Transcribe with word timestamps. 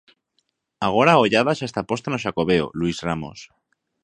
Agora 0.87 1.11
a 1.13 1.21
ollada 1.25 1.57
xa 1.57 1.65
está 1.69 1.81
posta 1.89 2.07
no 2.11 2.21
Xacobeo, 2.23 2.65
Luís 2.79 2.97
Ramos. 3.07 3.39